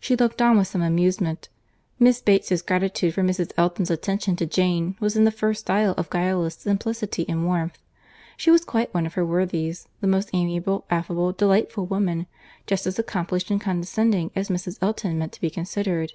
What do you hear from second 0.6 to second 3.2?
some amusement.—Miss Bates's gratitude